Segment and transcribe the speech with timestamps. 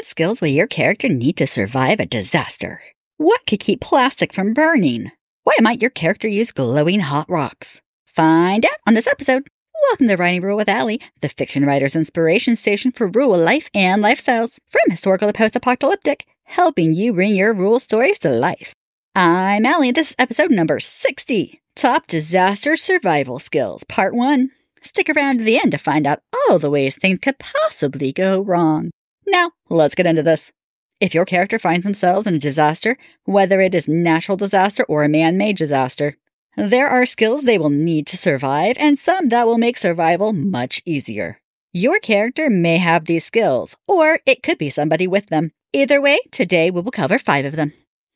[0.00, 2.80] What skills will your character need to survive a disaster?
[3.18, 5.10] What could keep plastic from burning?
[5.44, 7.82] Why might your character use glowing hot rocks?
[8.06, 9.46] Find out on this episode.
[9.90, 14.02] Welcome to Writing Rural with Alley, the fiction writer's inspiration station for rural life and
[14.02, 18.72] lifestyles, from historical to post apocalyptic, helping you bring your rule stories to life.
[19.14, 24.50] I'm Alley, this is episode number 60 Top Disaster Survival Skills, Part 1.
[24.80, 28.40] Stick around to the end to find out all the ways things could possibly go
[28.40, 28.92] wrong.
[29.30, 30.52] Now, let's get into this.
[31.00, 35.08] If your character finds themselves in a disaster, whether it is natural disaster or a
[35.08, 36.16] man-made disaster,
[36.56, 40.82] there are skills they will need to survive and some that will make survival much
[40.84, 41.40] easier.
[41.72, 45.52] Your character may have these skills, or it could be somebody with them.
[45.72, 47.72] Either way, today we will cover five of them.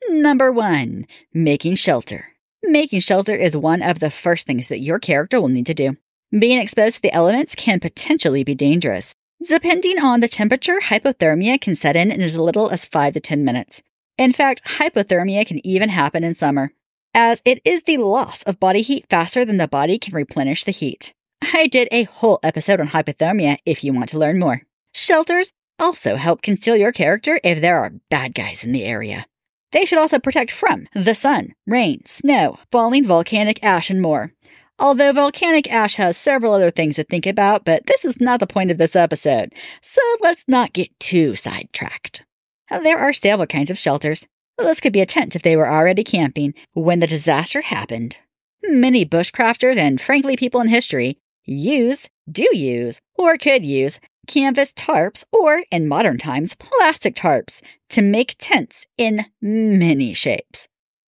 [0.09, 2.27] Number one, making shelter.
[2.65, 5.97] Making shelter is one of the first things that your character will need to do.
[6.37, 9.15] Being exposed to the elements can potentially be dangerous.
[9.47, 13.45] Depending on the temperature, hypothermia can set in in as little as 5 to 10
[13.45, 13.83] minutes.
[14.17, 16.73] In fact, hypothermia can even happen in summer,
[17.13, 20.71] as it is the loss of body heat faster than the body can replenish the
[20.71, 21.13] heat.
[21.53, 24.63] I did a whole episode on hypothermia if you want to learn more.
[24.95, 29.27] Shelters also help conceal your character if there are bad guys in the area.
[29.73, 34.33] They should also protect from the sun, rain, snow, falling volcanic ash, and more.
[34.79, 38.47] Although volcanic ash has several other things to think about, but this is not the
[38.47, 42.25] point of this episode, so let's not get too sidetracked.
[42.71, 44.27] There are several kinds of shelters.
[44.59, 48.19] This could be a tent if they were already camping when the disaster happened.
[48.63, 55.25] Many bushcrafters and frankly people in history used, do use, or could use canvas tarps
[55.31, 60.67] or, in modern times, plastic tarps to make tents in many shapes.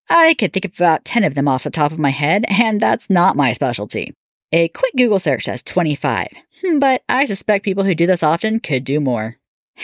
[0.09, 2.79] I could think of about 10 of them off the top of my head, and
[2.79, 4.13] that's not my specialty.
[4.53, 6.27] A quick Google search says 25,
[6.63, 9.37] hmm, but I suspect people who do this often could do more.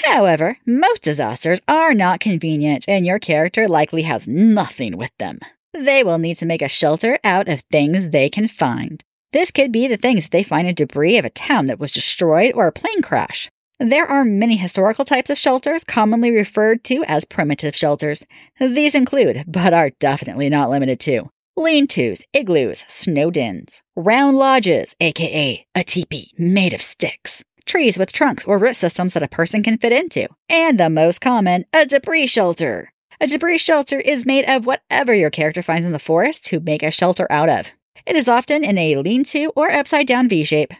[0.05, 5.39] However, most disasters are not convenient, and your character likely has nothing with them.
[5.73, 9.03] They will need to make a shelter out of things they can find.
[9.33, 12.53] This could be the things they find in debris of a town that was destroyed
[12.55, 13.49] or a plane crash.
[13.79, 18.23] There are many historical types of shelters, commonly referred to as primitive shelters.
[18.59, 24.95] These include, but are definitely not limited to, lean tos, igloos, snow dens, round lodges,
[24.99, 29.63] aka a teepee made of sticks, trees with trunks or root systems that a person
[29.63, 32.93] can fit into, and the most common, a debris shelter.
[33.19, 36.83] A debris shelter is made of whatever your character finds in the forest to make
[36.83, 37.71] a shelter out of.
[38.05, 40.73] It is often in a lean to or upside down V shape.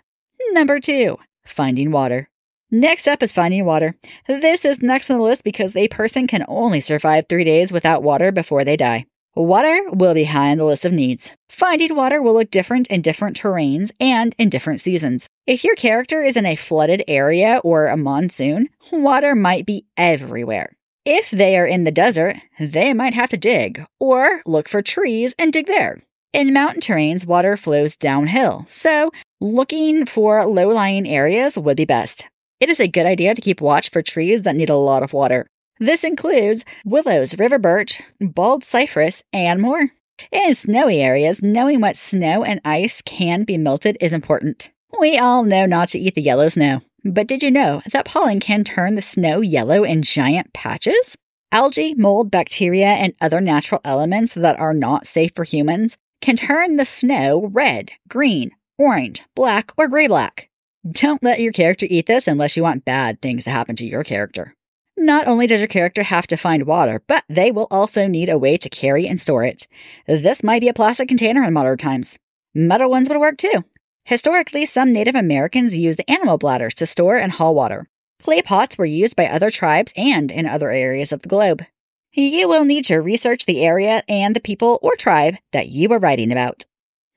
[0.52, 2.30] Number two, finding water.
[2.76, 3.96] Next up is finding water.
[4.26, 8.02] This is next on the list because a person can only survive three days without
[8.02, 9.06] water before they die.
[9.36, 11.36] Water will be high on the list of needs.
[11.50, 15.28] Finding water will look different in different terrains and in different seasons.
[15.46, 20.76] If your character is in a flooded area or a monsoon, water might be everywhere.
[21.06, 25.36] If they are in the desert, they might have to dig or look for trees
[25.38, 26.02] and dig there.
[26.34, 32.30] In mountain terrains, water flows downhill, so looking for low lying areas would be best.
[32.64, 35.12] It is a good idea to keep watch for trees that need a lot of
[35.12, 35.48] water.
[35.82, 39.90] This includes willows, river birch, bald cypress, and more.
[40.32, 44.72] In snowy areas, knowing what snow and ice can be melted is important.
[44.98, 48.40] We all know not to eat the yellow snow, but did you know that pollen
[48.40, 51.18] can turn the snow yellow in giant patches?
[51.52, 56.78] Algae, mold, bacteria, and other natural elements that are not safe for humans can turn
[56.78, 60.50] the snow red, green, orange, black, or gray black.
[60.90, 64.04] Don't let your character eat this unless you want bad things to happen to your
[64.04, 64.54] character.
[64.98, 68.38] Not only does your character have to find water, but they will also need a
[68.38, 69.66] way to carry and store it.
[70.08, 72.20] This might be a plastic container in modern times.
[72.54, 73.64] Metal ones would work too.
[74.04, 77.88] Historically, some Native Americans used animal bladders to store and haul water.
[78.22, 81.66] Clay pots were used by other tribes and in other areas of the globe.
[82.12, 86.00] You will need to research the area and the people or tribe that you are
[86.00, 86.66] writing about.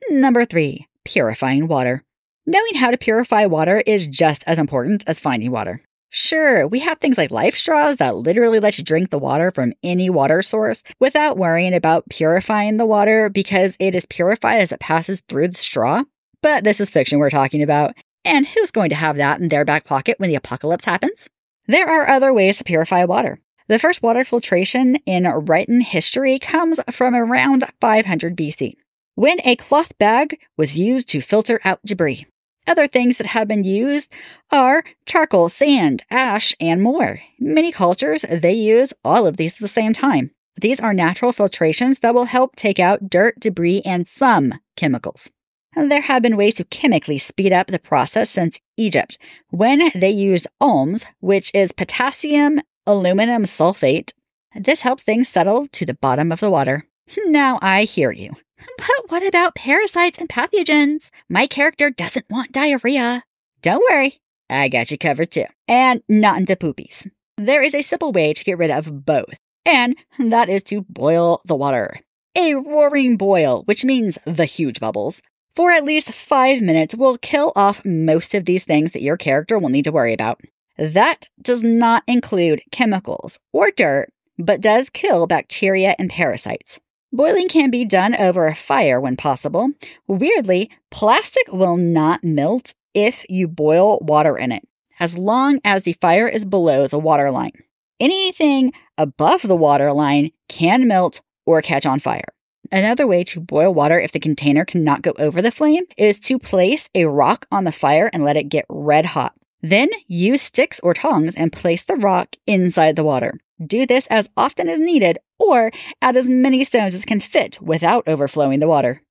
[0.09, 2.05] Number three, purifying water.
[2.49, 5.83] Knowing how to purify water is just as important as finding water.
[6.11, 9.73] Sure, we have things like life straws that literally let you drink the water from
[9.82, 14.79] any water source without worrying about purifying the water because it is purified as it
[14.79, 16.05] passes through the straw.
[16.41, 17.94] But this is fiction we're talking about,
[18.25, 21.29] and who's going to have that in their back pocket when the apocalypse happens?
[21.67, 23.41] There are other ways to purify water.
[23.67, 28.75] The first water filtration in written history comes from around 500 BC,
[29.17, 32.25] when a cloth bag was used to filter out debris.
[32.67, 34.13] Other things that have been used
[34.51, 37.21] are charcoal, sand, ash, and more.
[37.39, 40.33] Many cultures, they use all of these at the same time.
[40.61, 45.31] These are natural filtrations that will help take out dirt, debris, and some chemicals.
[45.77, 49.19] There have been ways to chemically speed up the process since Egypt,
[49.51, 54.15] when they used alum, which is potassium aluminum sulfate.
[54.55, 56.87] This helps things settle to the bottom of the water.
[57.27, 58.33] Now I hear you.
[58.79, 61.11] But what about parasites and pathogens?
[61.29, 63.23] My character doesn't want diarrhea.
[63.63, 64.19] Don't worry,
[64.49, 65.47] I got you covered too.
[65.69, 67.11] And not into poopies.
[67.37, 69.35] There is a simple way to get rid of both,
[69.65, 71.97] and that is to boil the water.
[72.37, 75.23] A roaring boil, which means the huge bubbles,
[75.55, 79.59] for at least five minutes will kill off most of these things that your character
[79.59, 80.41] will need to worry about.
[80.79, 86.79] That does not include chemicals or dirt, but does kill bacteria and parasites.
[87.17, 89.71] Boiling can be done over a fire when possible.
[90.07, 94.69] Weirdly, plastic will not melt if you boil water in it,
[95.01, 97.53] as long as the fire is below the water line.
[97.99, 102.35] Anything above the water line can melt or catch on fire.
[102.71, 106.39] Another way to boil water if the container cannot go over the flame is to
[106.39, 109.33] place a rock on the fire and let it get red hot.
[109.63, 113.41] Then use sticks or tongs and place the rock inside the water.
[113.64, 115.70] Do this as often as needed or
[116.03, 119.03] add as many stones as can fit without overflowing the water.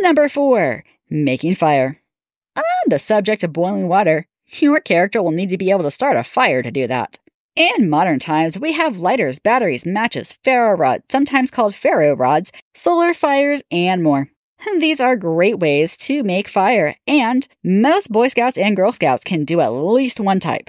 [0.00, 2.00] Number four, making fire.
[2.56, 4.26] On the subject of boiling water,
[4.58, 7.18] your character will need to be able to start a fire to do that.
[7.56, 13.14] In modern times, we have lighters, batteries, matches, ferro rods, sometimes called ferro rods, solar
[13.14, 14.28] fires, and more.
[14.80, 19.44] These are great ways to make fire, and most Boy Scouts and Girl Scouts can
[19.44, 20.68] do at least one type.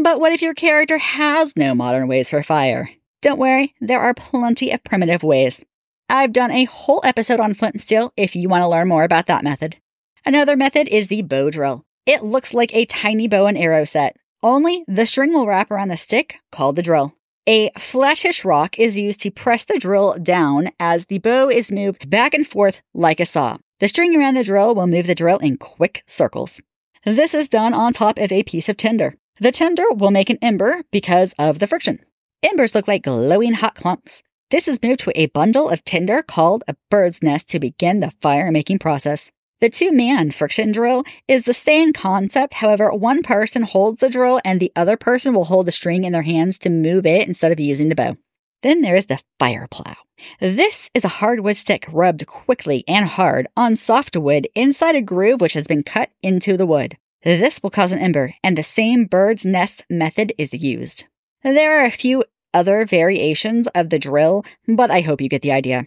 [0.00, 2.90] But what if your character has no modern ways for fire?
[3.20, 5.64] Don't worry, there are plenty of primitive ways.
[6.08, 9.02] I've done a whole episode on flint and steel if you want to learn more
[9.02, 9.76] about that method.
[10.24, 11.84] Another method is the bow drill.
[12.06, 15.88] It looks like a tiny bow and arrow set, only the string will wrap around
[15.88, 17.14] the stick called the drill.
[17.48, 22.08] A flattish rock is used to press the drill down as the bow is moved
[22.08, 23.56] back and forth like a saw.
[23.80, 26.62] The string around the drill will move the drill in quick circles.
[27.04, 29.16] This is done on top of a piece of tinder.
[29.40, 32.00] The tinder will make an ember because of the friction.
[32.42, 34.24] Embers look like glowing hot clumps.
[34.50, 38.10] This is moved to a bundle of tinder called a bird's nest to begin the
[38.20, 39.30] fire making process.
[39.60, 42.54] The two man friction drill is the same concept.
[42.54, 46.12] However, one person holds the drill and the other person will hold the string in
[46.12, 48.16] their hands to move it instead of using the bow.
[48.62, 49.94] Then there is the fire plow.
[50.40, 55.40] This is a hardwood stick rubbed quickly and hard on soft wood inside a groove
[55.40, 56.96] which has been cut into the wood.
[57.24, 61.06] This will cause an ember, and the same bird's nest method is used.
[61.42, 62.24] There are a few
[62.54, 65.86] other variations of the drill, but I hope you get the idea.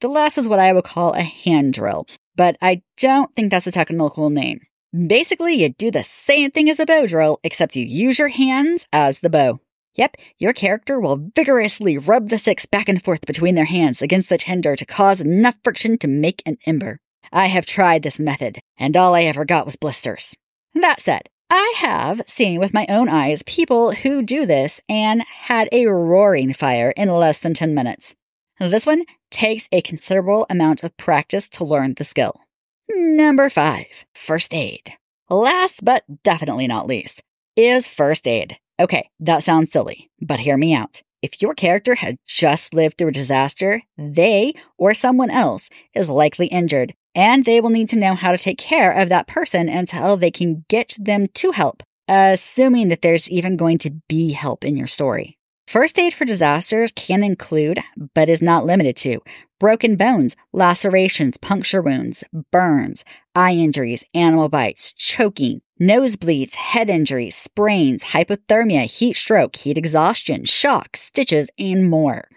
[0.00, 3.68] The last is what I would call a hand drill, but I don't think that's
[3.68, 4.60] a technical name.
[5.06, 8.86] Basically, you do the same thing as a bow drill, except you use your hands
[8.92, 9.60] as the bow.
[9.94, 14.28] Yep, your character will vigorously rub the sticks back and forth between their hands against
[14.28, 16.98] the tinder to cause enough friction to make an ember.
[17.30, 20.34] I have tried this method, and all I ever got was blisters.
[20.74, 25.68] That said, I have seen with my own eyes people who do this and had
[25.70, 28.14] a roaring fire in less than 10 minutes.
[28.58, 32.40] This one takes a considerable amount of practice to learn the skill.
[32.88, 34.94] Number five, first aid.
[35.28, 37.22] Last but definitely not least
[37.56, 38.58] is first aid.
[38.80, 41.02] Okay, that sounds silly, but hear me out.
[41.22, 46.48] If your character had just lived through a disaster, they or someone else is likely
[46.48, 50.16] injured, and they will need to know how to take care of that person until
[50.16, 54.76] they can get them to help, assuming that there's even going to be help in
[54.76, 55.38] your story.
[55.68, 57.78] First aid for disasters can include,
[58.14, 59.20] but is not limited to,
[59.60, 63.04] broken bones, lacerations, puncture wounds, burns,
[63.36, 70.96] eye injuries, animal bites, choking, nosebleeds, head injuries, sprains, hypothermia, heat stroke, heat exhaustion, shock,
[70.96, 72.28] stitches, and more.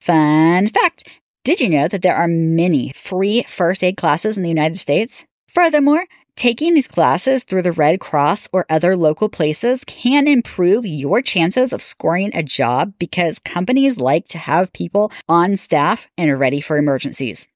[0.00, 1.04] Fun fact
[1.44, 5.24] Did you know that there are many free first aid classes in the United States?
[5.48, 6.06] Furthermore,
[6.36, 11.72] Taking these classes through the Red Cross or other local places can improve your chances
[11.72, 16.76] of scoring a job because companies like to have people on staff and ready for
[16.76, 17.46] emergencies.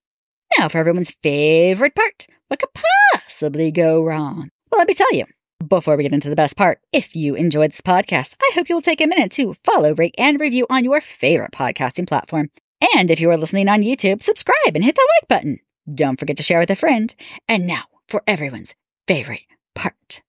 [0.56, 2.70] Now, for everyone's favorite part what could
[3.12, 4.48] possibly go wrong?
[4.70, 5.24] Well, let me tell you.
[5.66, 8.80] Before we get into the best part, if you enjoyed this podcast, I hope you'll
[8.80, 12.50] take a minute to follow, rate, and review on your favorite podcasting platform.
[12.94, 15.58] And if you are listening on YouTube, subscribe and hit that like button.
[15.92, 17.12] Don't forget to share with a friend.
[17.48, 18.76] And now, for everyone's
[19.08, 19.40] favorite
[19.74, 20.22] part.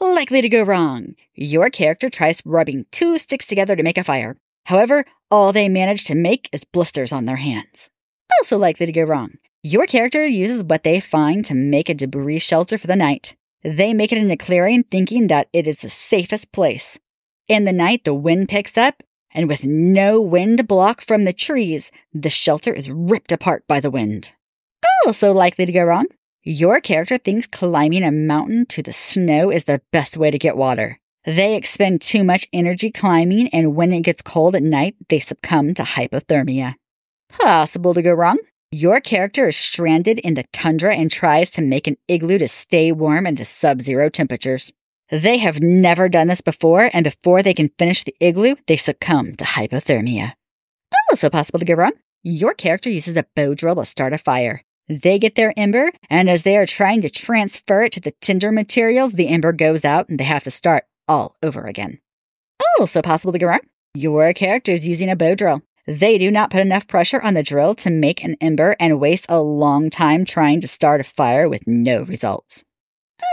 [0.00, 1.14] Likely to go wrong.
[1.36, 4.36] Your character tries rubbing two sticks together to make a fire.
[4.66, 7.90] However, all they manage to make is blisters on their hands.
[8.40, 9.34] Also likely to go wrong.
[9.62, 13.36] Your character uses what they find to make a debris shelter for the night.
[13.62, 16.98] They make it in a clearing thinking that it is the safest place.
[17.48, 19.02] In the night, the wind picks up,
[19.34, 23.90] and with no wind block from the trees, the shelter is ripped apart by the
[23.90, 24.32] wind.
[24.84, 26.06] Oh, also likely to go wrong.
[26.42, 30.56] Your character thinks climbing a mountain to the snow is the best way to get
[30.56, 30.98] water.
[31.24, 35.72] They expend too much energy climbing, and when it gets cold at night, they succumb
[35.74, 36.74] to hypothermia.
[37.28, 38.38] Possible to go wrong?
[38.74, 42.90] Your character is stranded in the tundra and tries to make an igloo to stay
[42.90, 44.72] warm in the sub zero temperatures.
[45.10, 49.34] They have never done this before, and before they can finish the igloo, they succumb
[49.36, 50.32] to hypothermia.
[51.10, 51.92] Also possible to go wrong.
[52.22, 54.62] Your character uses a bow drill to start a fire.
[54.88, 58.50] They get their ember, and as they are trying to transfer it to the tinder
[58.52, 62.00] materials, the ember goes out and they have to start all over again.
[62.80, 63.60] Also possible to go wrong.
[63.92, 65.60] Your character is using a bow drill.
[65.86, 69.26] They do not put enough pressure on the drill to make an ember and waste
[69.28, 72.64] a long time trying to start a fire with no results.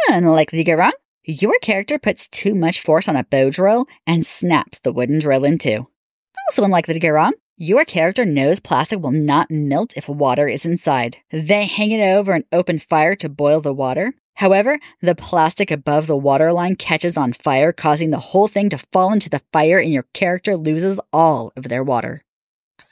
[0.10, 0.94] Unlikely to go wrong.
[1.24, 5.46] Your character puts too much force on a bow drill and snaps the wooden drill
[5.46, 5.88] in two.
[6.48, 7.34] Also unlikely to go wrong.
[7.58, 11.18] Your character knows plastic will not melt if water is inside.
[11.29, 14.13] They hang it over an open fire to boil the water.
[14.36, 18.77] However, the plastic above the water line catches on fire, causing the whole thing to
[18.91, 22.24] fall into the fire, and your character loses all of their water.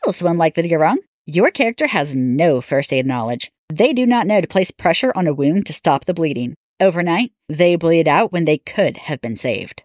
[0.08, 1.00] Also unlikely to go wrong.
[1.26, 3.52] Your character has no first aid knowledge.
[3.68, 6.56] They do not know to place pressure on a wound to stop the bleeding.
[6.80, 9.84] Overnight, they bleed out when they could have been saved.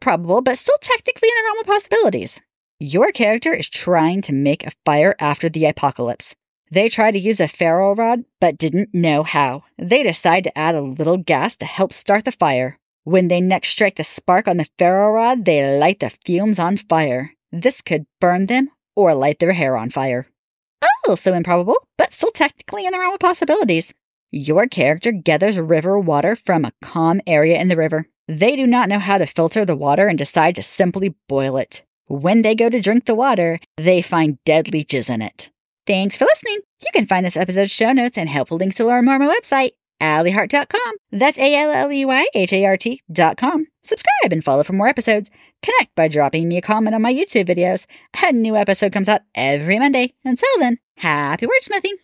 [0.00, 2.40] Probable, but still technically in the realm of possibilities.
[2.80, 6.34] Your character is trying to make a fire after the apocalypse.
[6.70, 9.64] They try to use a ferro rod, but didn't know how.
[9.76, 12.78] They decide to add a little gas to help start the fire.
[13.04, 16.78] When they next strike the spark on the ferro rod, they light the fumes on
[16.78, 17.34] fire.
[17.52, 20.26] This could burn them or light their hair on fire.
[20.82, 23.94] Oh, also improbable, but still technically in the realm of possibilities.
[24.32, 28.08] Your character gathers river water from a calm area in the river.
[28.26, 31.84] They do not know how to filter the water and decide to simply boil it.
[32.08, 35.50] When they go to drink the water, they find dead leeches in it.
[35.86, 36.58] Thanks for listening.
[36.80, 39.32] You can find this episode's show notes and helpful links to learn more on my
[39.32, 40.92] website, alleyhart.com.
[41.12, 43.66] That's A-L-L-E-Y-H-A-R-T.com.
[43.82, 45.30] Subscribe and follow for more episodes.
[45.62, 47.86] Connect by dropping me a comment on my YouTube videos.
[48.22, 50.14] A new episode comes out every Monday.
[50.24, 51.94] Until then, happy wordsmithing.